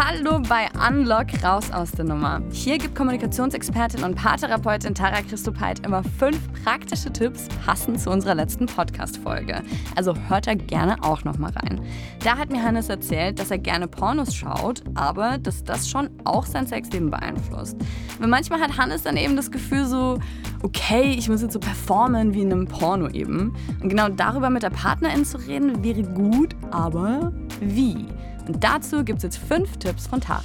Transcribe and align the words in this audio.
Hallo 0.00 0.40
bei 0.48 0.68
Unlock 0.88 1.26
raus 1.42 1.72
aus 1.72 1.90
der 1.90 2.04
Nummer. 2.04 2.40
Hier 2.52 2.78
gibt 2.78 2.94
Kommunikationsexpertin 2.94 4.04
und 4.04 4.14
Paartherapeutin 4.14 4.94
Tara 4.94 5.22
Christopheit 5.22 5.84
immer 5.84 6.04
fünf 6.04 6.38
praktische 6.62 7.12
Tipps 7.12 7.48
passend 7.66 8.00
zu 8.00 8.08
unserer 8.10 8.36
letzten 8.36 8.66
Podcast-Folge. 8.66 9.60
Also 9.96 10.14
hört 10.28 10.46
da 10.46 10.54
gerne 10.54 11.02
auch 11.02 11.24
noch 11.24 11.36
mal 11.38 11.50
rein. 11.50 11.80
Da 12.22 12.38
hat 12.38 12.52
mir 12.52 12.62
Hannes 12.62 12.88
erzählt, 12.88 13.40
dass 13.40 13.50
er 13.50 13.58
gerne 13.58 13.88
Pornos 13.88 14.36
schaut, 14.36 14.84
aber 14.94 15.36
dass 15.36 15.64
das 15.64 15.90
schon 15.90 16.10
auch 16.22 16.46
sein 16.46 16.68
Sexleben 16.68 17.10
beeinflusst. 17.10 17.76
Weil 18.20 18.28
manchmal 18.28 18.60
hat 18.60 18.78
Hannes 18.78 19.02
dann 19.02 19.16
eben 19.16 19.34
das 19.34 19.50
Gefühl 19.50 19.84
so, 19.84 20.20
okay, 20.62 21.12
ich 21.18 21.28
muss 21.28 21.42
jetzt 21.42 21.54
so 21.54 21.58
performen 21.58 22.34
wie 22.34 22.42
in 22.42 22.52
einem 22.52 22.68
Porno 22.68 23.08
eben. 23.08 23.52
Und 23.82 23.88
genau 23.88 24.08
darüber 24.08 24.48
mit 24.48 24.62
der 24.62 24.70
Partnerin 24.70 25.24
zu 25.24 25.38
reden 25.38 25.82
wäre 25.82 26.04
gut, 26.04 26.54
aber 26.70 27.32
wie? 27.60 28.06
Und 28.48 28.64
dazu 28.64 29.04
gibt 29.04 29.18
es 29.18 29.24
jetzt 29.24 29.38
fünf 29.38 29.76
Tipps 29.76 30.06
von 30.06 30.22
Tara. 30.22 30.42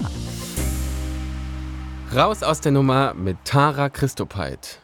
Raus 2.13 2.44
aus 2.44 2.59
der 2.59 2.73
Nummer 2.73 3.13
mit 3.13 3.38
Tara 3.45 3.89
Christopheit. 3.89 4.80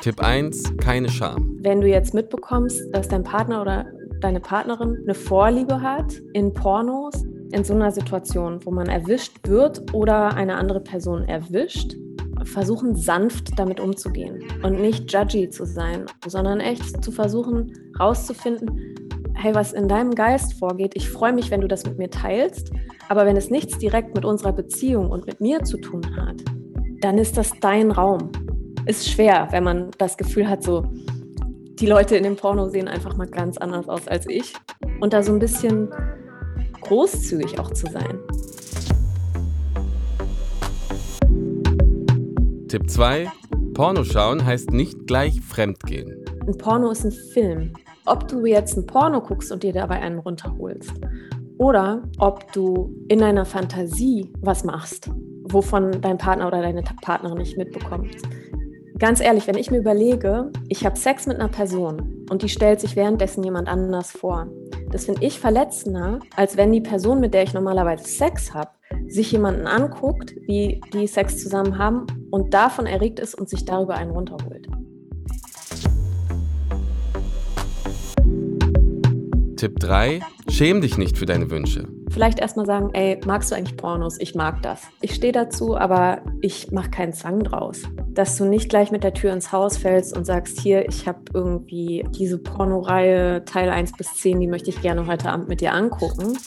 Tipp 0.00 0.20
1, 0.20 0.76
keine 0.78 1.08
Scham. 1.08 1.58
Wenn 1.62 1.80
du 1.80 1.88
jetzt 1.88 2.14
mitbekommst, 2.14 2.80
dass 2.92 3.08
dein 3.08 3.24
Partner 3.24 3.60
oder 3.60 3.86
deine 4.20 4.38
Partnerin 4.38 4.96
eine 5.02 5.14
Vorliebe 5.14 5.82
hat 5.82 6.14
in 6.32 6.54
Pornos, 6.54 7.24
in 7.50 7.64
so 7.64 7.74
einer 7.74 7.90
Situation, 7.90 8.64
wo 8.64 8.70
man 8.70 8.86
erwischt 8.86 9.36
wird 9.48 9.92
oder 9.92 10.34
eine 10.34 10.54
andere 10.54 10.80
Person 10.80 11.24
erwischt, 11.24 11.96
versuchen 12.44 12.94
sanft 12.94 13.58
damit 13.58 13.80
umzugehen 13.80 14.44
und 14.62 14.80
nicht 14.80 15.12
judgy 15.12 15.50
zu 15.50 15.66
sein, 15.66 16.06
sondern 16.26 16.60
echt 16.60 17.02
zu 17.04 17.10
versuchen 17.10 17.72
rauszufinden, 17.98 18.87
hey, 19.40 19.54
was 19.54 19.72
in 19.72 19.86
deinem 19.86 20.16
Geist 20.16 20.54
vorgeht, 20.54 20.96
ich 20.96 21.08
freue 21.08 21.32
mich, 21.32 21.52
wenn 21.52 21.60
du 21.60 21.68
das 21.68 21.86
mit 21.86 21.96
mir 21.96 22.10
teilst, 22.10 22.72
aber 23.08 23.24
wenn 23.24 23.36
es 23.36 23.50
nichts 23.50 23.78
direkt 23.78 24.14
mit 24.16 24.24
unserer 24.24 24.52
Beziehung 24.52 25.10
und 25.10 25.26
mit 25.26 25.40
mir 25.40 25.62
zu 25.62 25.78
tun 25.78 26.02
hat, 26.16 26.42
dann 27.00 27.18
ist 27.18 27.36
das 27.36 27.52
dein 27.60 27.92
Raum. 27.92 28.32
Ist 28.86 29.08
schwer, 29.08 29.46
wenn 29.52 29.62
man 29.62 29.92
das 29.98 30.16
Gefühl 30.16 30.48
hat, 30.48 30.64
so, 30.64 30.84
die 31.78 31.86
Leute 31.86 32.16
in 32.16 32.24
dem 32.24 32.34
Porno 32.34 32.68
sehen 32.68 32.88
einfach 32.88 33.16
mal 33.16 33.28
ganz 33.28 33.58
anders 33.58 33.88
aus 33.88 34.08
als 34.08 34.26
ich. 34.28 34.54
Und 35.00 35.12
da 35.12 35.22
so 35.22 35.32
ein 35.32 35.38
bisschen 35.38 35.88
großzügig 36.80 37.60
auch 37.60 37.70
zu 37.70 37.86
sein. 37.86 38.18
Tipp 42.66 42.90
2. 42.90 43.30
Porno 43.72 44.02
schauen 44.02 44.44
heißt 44.44 44.72
nicht 44.72 45.06
gleich 45.06 45.40
fremdgehen. 45.40 46.24
Ein 46.44 46.58
Porno 46.58 46.90
ist 46.90 47.04
ein 47.04 47.12
Film 47.12 47.72
ob 48.10 48.28
du 48.28 48.46
jetzt 48.46 48.76
ein 48.76 48.86
Porno 48.86 49.20
guckst 49.20 49.52
und 49.52 49.62
dir 49.62 49.72
dabei 49.72 50.00
einen 50.00 50.18
runterholst 50.18 50.92
oder 51.58 52.02
ob 52.18 52.52
du 52.52 52.94
in 53.08 53.18
deiner 53.18 53.44
Fantasie 53.44 54.32
was 54.40 54.64
machst, 54.64 55.10
wovon 55.44 56.00
dein 56.00 56.18
Partner 56.18 56.46
oder 56.46 56.62
deine 56.62 56.82
Partnerin 57.02 57.38
nicht 57.38 57.56
mitbekommt. 57.56 58.16
Ganz 58.98 59.20
ehrlich, 59.20 59.46
wenn 59.46 59.56
ich 59.56 59.70
mir 59.70 59.78
überlege, 59.78 60.50
ich 60.68 60.84
habe 60.84 60.98
Sex 60.98 61.26
mit 61.26 61.38
einer 61.38 61.48
Person 61.48 62.26
und 62.30 62.42
die 62.42 62.48
stellt 62.48 62.80
sich 62.80 62.96
währenddessen 62.96 63.44
jemand 63.44 63.68
anders 63.68 64.10
vor, 64.10 64.48
das 64.90 65.04
finde 65.04 65.24
ich 65.24 65.38
verletzender, 65.38 66.18
als 66.34 66.56
wenn 66.56 66.72
die 66.72 66.80
Person, 66.80 67.20
mit 67.20 67.34
der 67.34 67.42
ich 67.42 67.54
normalerweise 67.54 68.08
Sex 68.08 68.54
habe, 68.54 68.70
sich 69.06 69.30
jemanden 69.30 69.66
anguckt, 69.66 70.34
wie 70.46 70.80
die 70.92 71.06
Sex 71.06 71.42
zusammen 71.42 71.78
haben 71.78 72.06
und 72.30 72.54
davon 72.54 72.86
erregt 72.86 73.20
ist 73.20 73.34
und 73.34 73.48
sich 73.48 73.64
darüber 73.64 73.94
einen 73.94 74.10
runterholt. 74.10 74.66
Tipp 79.58 79.80
3. 79.80 80.20
Schäm 80.48 80.80
dich 80.80 80.98
nicht 80.98 81.18
für 81.18 81.26
deine 81.26 81.50
Wünsche. 81.50 81.88
Vielleicht 82.10 82.38
erstmal 82.38 82.64
sagen, 82.64 82.90
ey, 82.92 83.18
magst 83.26 83.50
du 83.50 83.56
eigentlich 83.56 83.76
Pornos? 83.76 84.16
Ich 84.20 84.36
mag 84.36 84.62
das. 84.62 84.82
Ich 85.00 85.12
stehe 85.16 85.32
dazu, 85.32 85.76
aber 85.76 86.22
ich 86.40 86.70
mache 86.70 86.90
keinen 86.90 87.12
Zwang 87.12 87.42
draus. 87.42 87.82
Dass 88.08 88.36
du 88.36 88.44
nicht 88.44 88.68
gleich 88.68 88.92
mit 88.92 89.02
der 89.02 89.14
Tür 89.14 89.32
ins 89.32 89.50
Haus 89.50 89.76
fällst 89.76 90.16
und 90.16 90.24
sagst, 90.24 90.60
hier, 90.60 90.88
ich 90.88 91.08
habe 91.08 91.18
irgendwie 91.34 92.06
diese 92.16 92.38
Pornoreihe 92.38 93.44
Teil 93.46 93.68
1 93.70 93.94
bis 93.96 94.14
10, 94.14 94.38
die 94.38 94.46
möchte 94.46 94.70
ich 94.70 94.80
gerne 94.80 95.08
heute 95.08 95.28
Abend 95.28 95.48
mit 95.48 95.60
dir 95.60 95.74
angucken. 95.74 96.38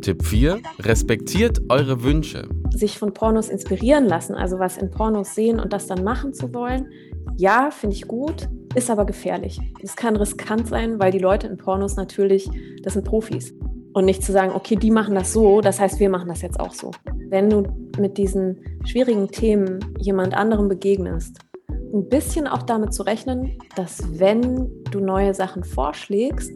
Tipp 0.00 0.24
4. 0.24 0.58
Respektiert 0.80 1.60
eure 1.68 2.02
Wünsche. 2.02 2.48
Sich 2.70 2.98
von 2.98 3.14
Pornos 3.14 3.50
inspirieren 3.50 4.06
lassen, 4.06 4.34
also 4.34 4.58
was 4.58 4.78
in 4.78 4.90
Pornos 4.90 5.36
sehen 5.36 5.60
und 5.60 5.72
das 5.72 5.86
dann 5.86 6.02
machen 6.02 6.34
zu 6.34 6.52
wollen. 6.52 6.88
Ja, 7.36 7.70
finde 7.70 7.94
ich 7.94 8.08
gut, 8.08 8.48
ist 8.74 8.90
aber 8.90 9.04
gefährlich. 9.04 9.60
Es 9.82 9.96
kann 9.96 10.16
riskant 10.16 10.68
sein, 10.68 10.98
weil 10.98 11.12
die 11.12 11.18
Leute 11.18 11.46
in 11.46 11.56
Pornos 11.56 11.96
natürlich, 11.96 12.48
das 12.82 12.94
sind 12.94 13.04
Profis. 13.04 13.54
Und 13.92 14.06
nicht 14.06 14.22
zu 14.22 14.32
sagen, 14.32 14.52
okay, 14.54 14.76
die 14.76 14.90
machen 14.90 15.14
das 15.14 15.32
so, 15.32 15.60
das 15.60 15.78
heißt, 15.78 16.00
wir 16.00 16.08
machen 16.08 16.28
das 16.28 16.40
jetzt 16.40 16.58
auch 16.58 16.72
so. 16.72 16.92
Wenn 17.28 17.50
du 17.50 17.64
mit 17.98 18.16
diesen 18.16 18.58
schwierigen 18.86 19.28
Themen 19.28 19.80
jemand 19.98 20.34
anderem 20.34 20.68
begegnest, 20.68 21.38
ein 21.92 22.08
bisschen 22.08 22.46
auch 22.46 22.62
damit 22.62 22.94
zu 22.94 23.02
rechnen, 23.02 23.58
dass 23.76 24.18
wenn 24.18 24.70
du 24.90 25.00
neue 25.00 25.34
Sachen 25.34 25.62
vorschlägst, 25.62 26.50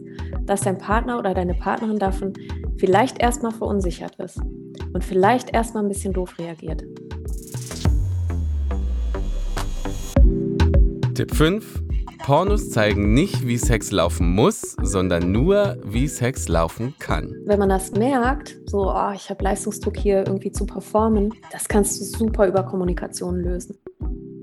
dass 0.45 0.61
dein 0.61 0.79
Partner 0.79 1.19
oder 1.19 1.35
deine 1.35 1.53
Partnerin 1.53 1.99
davon 1.99 2.33
vielleicht 2.77 3.21
erstmal 3.21 3.51
verunsichert 3.51 4.15
ist 4.15 4.39
und 4.93 5.03
vielleicht 5.03 5.53
erstmal 5.53 5.83
ein 5.83 5.89
bisschen 5.89 6.13
doof 6.13 6.39
reagiert. 6.39 6.83
Tipp 11.13 11.33
5. 11.35 11.86
Pornos 12.27 12.71
zeigen 12.71 13.13
nicht, 13.13 13.47
wie 13.47 13.57
Sex 13.57 13.91
laufen 13.91 14.35
muss, 14.35 14.75
sondern 14.81 15.31
nur, 15.31 15.77
wie 15.85 16.09
Sex 16.09 16.49
laufen 16.49 16.93
kann. 16.99 17.33
Wenn 17.45 17.57
man 17.57 17.69
das 17.69 17.91
merkt, 17.91 18.57
so, 18.65 18.91
oh, 18.91 19.11
ich 19.15 19.29
habe 19.29 19.41
Leistungsdruck 19.45 19.95
hier 19.95 20.27
irgendwie 20.27 20.51
zu 20.51 20.65
performen, 20.65 21.33
das 21.53 21.69
kannst 21.69 22.01
du 22.01 22.03
super 22.03 22.45
über 22.45 22.63
Kommunikation 22.63 23.37
lösen. 23.37 23.77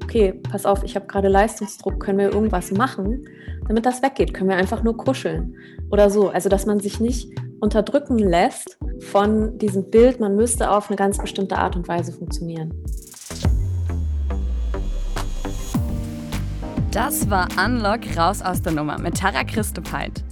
Okay, 0.02 0.32
pass 0.50 0.64
auf, 0.64 0.82
ich 0.82 0.96
habe 0.96 1.06
gerade 1.06 1.28
Leistungsdruck, 1.28 2.00
können 2.00 2.20
wir 2.20 2.32
irgendwas 2.32 2.70
machen, 2.70 3.28
damit 3.68 3.84
das 3.84 4.00
weggeht? 4.00 4.32
Können 4.32 4.48
wir 4.48 4.56
einfach 4.56 4.82
nur 4.82 4.96
kuscheln 4.96 5.54
oder 5.90 6.08
so? 6.08 6.30
Also, 6.30 6.48
dass 6.48 6.64
man 6.64 6.80
sich 6.80 7.00
nicht 7.00 7.38
unterdrücken 7.60 8.16
lässt 8.16 8.78
von 9.00 9.58
diesem 9.58 9.90
Bild, 9.90 10.20
man 10.20 10.36
müsste 10.36 10.70
auf 10.70 10.88
eine 10.88 10.96
ganz 10.96 11.18
bestimmte 11.18 11.58
Art 11.58 11.76
und 11.76 11.86
Weise 11.86 12.12
funktionieren. 12.12 12.82
Das 16.94 17.28
war 17.28 17.48
Unlock 17.58 18.16
raus 18.16 18.40
aus 18.40 18.62
der 18.62 18.70
Nummer 18.70 19.00
mit 19.00 19.18
Tara 19.18 19.42
Christopheit. 19.42 20.22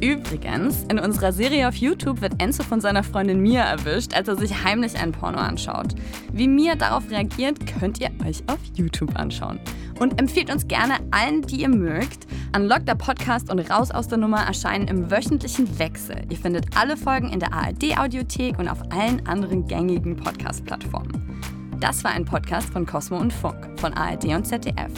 Übrigens, 0.00 0.84
in 0.84 0.98
unserer 0.98 1.30
Serie 1.30 1.68
auf 1.68 1.74
YouTube 1.74 2.22
wird 2.22 2.40
Enzo 2.40 2.62
von 2.62 2.80
seiner 2.80 3.02
Freundin 3.02 3.42
Mia 3.42 3.62
erwischt, 3.62 4.14
als 4.14 4.26
er 4.26 4.36
sich 4.36 4.64
heimlich 4.64 4.96
ein 4.96 5.12
Porno 5.12 5.36
anschaut. 5.36 5.94
Wie 6.32 6.48
Mia 6.48 6.74
darauf 6.74 7.10
reagiert, 7.10 7.58
könnt 7.66 8.00
ihr 8.00 8.08
euch 8.26 8.42
auf 8.46 8.58
YouTube 8.72 9.14
anschauen. 9.18 9.60
Und 10.00 10.18
empfiehlt 10.18 10.50
uns 10.50 10.66
gerne 10.66 10.94
allen, 11.10 11.42
die 11.42 11.60
ihr 11.60 11.68
mögt. 11.68 12.26
Unlock 12.56 12.86
der 12.86 12.94
Podcast 12.94 13.50
und 13.50 13.70
Raus 13.70 13.90
aus 13.90 14.08
der 14.08 14.16
Nummer 14.16 14.38
erscheinen 14.38 14.88
im 14.88 15.10
wöchentlichen 15.10 15.78
Wechsel. 15.78 16.22
Ihr 16.30 16.38
findet 16.38 16.78
alle 16.78 16.96
Folgen 16.96 17.28
in 17.28 17.40
der 17.40 17.52
ARD-Audiothek 17.52 18.58
und 18.58 18.68
auf 18.68 18.80
allen 18.90 19.26
anderen 19.26 19.66
gängigen 19.66 20.16
Podcast-Plattformen. 20.16 21.42
Das 21.78 22.02
war 22.04 22.12
ein 22.12 22.24
Podcast 22.24 22.70
von 22.70 22.86
Cosmo 22.86 23.18
und 23.18 23.34
Funk 23.34 23.68
von 23.78 23.92
ARD 23.92 24.34
und 24.34 24.46
ZDF. 24.46 24.92